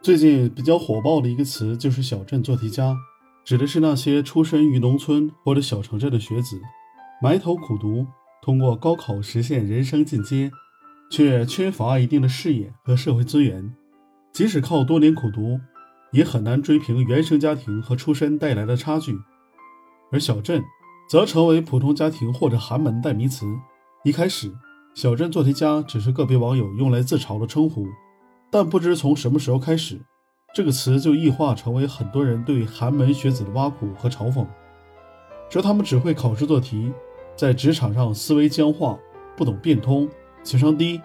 [0.00, 2.96] 最近比较火爆的一个词就是“小镇做题家”，
[3.44, 6.60] 指的是那些出身于农村或者小城镇的学子，
[7.20, 8.06] 埋头苦读，
[8.40, 10.52] 通过高考实现人生进阶，
[11.10, 13.74] 却缺乏一定的视野和社会资源，
[14.32, 15.58] 即使靠多年苦读，
[16.12, 19.18] 也很难追平原生家庭和出身带来的差距。
[20.12, 20.62] 而小镇，
[21.10, 23.44] 则成为普通家庭或者寒门代名词。
[24.04, 24.54] 一开始
[24.94, 27.84] ，“小镇做题家”只是个别网友用来自嘲的称呼。
[28.50, 30.00] 但不知从什么时候开始，
[30.54, 34.46] 这个词就异化成为很多人对寒门学子的挖苦和嘲讽，
[35.50, 36.92] 说他们只会考试做题，
[37.36, 38.98] 在职场上思维僵化，
[39.36, 40.08] 不懂变通，
[40.42, 41.00] 情商低，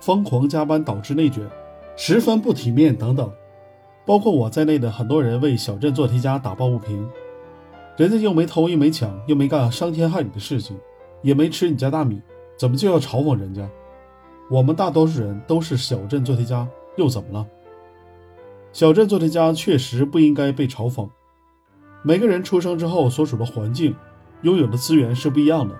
[0.00, 1.48] 疯狂加班导致内卷，
[1.96, 3.32] 十分不体面等等。
[4.04, 7.08] 包括我在内的很多人为小镇做题家打抱不平，
[7.96, 10.76] 人家又没偷又没抢，又没干伤天害理的事情，
[11.22, 12.20] 也没吃你家大米，
[12.58, 13.66] 怎么就要嘲讽人家？
[14.50, 16.66] 我们大多数人都是小镇做题家，
[16.96, 17.46] 又怎么了？
[18.72, 21.08] 小镇做题家确实不应该被嘲讽。
[22.02, 23.94] 每个人出生之后所处的环境、
[24.42, 25.74] 拥有的资源是不一样的，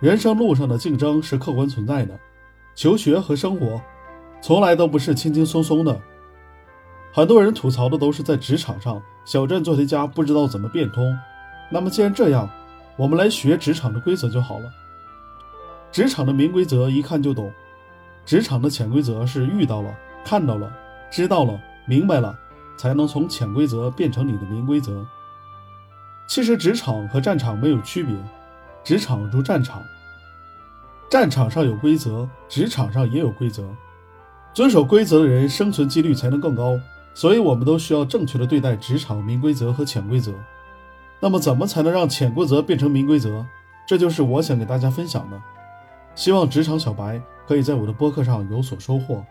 [0.00, 2.18] 人生路上的竞争是客观存在的。
[2.74, 3.80] 求学和生活
[4.40, 6.00] 从来都不是轻轻松松的。
[7.12, 11.04] 很多人吐槽的都是在职场上，小镇做题家不知道怎么变通。
[11.70, 12.48] 那么既然这样，
[12.96, 14.70] 我们来学职场的规则就好了。
[15.92, 17.52] 职场的明规则一看就懂。
[18.24, 19.94] 职场的潜规则是遇到了、
[20.24, 20.72] 看到了、
[21.10, 22.36] 知道了、明白了，
[22.76, 25.04] 才能从潜规则变成你的明规则。
[26.26, 28.16] 其实职场和战场没有区别，
[28.82, 29.82] 职场如战场，
[31.10, 33.62] 战场上有规则，职场上也有规则。
[34.54, 36.80] 遵守规则的人生存几率才能更高，
[37.12, 40.32] 所以我们都需要正确的对待职场明规则和潜规则。
[41.20, 43.44] 那么，怎么才能让潜规则变成明规则？
[43.86, 45.40] 这就是我想给大家分享的。
[46.14, 49.24] 希望职场小白可以在我的播客上有所收获。